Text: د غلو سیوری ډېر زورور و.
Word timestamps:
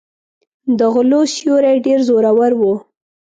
د 0.77 0.79
غلو 0.93 1.21
سیوری 1.33 1.75
ډېر 1.85 1.99
زورور 2.07 2.51
و. 2.59 2.61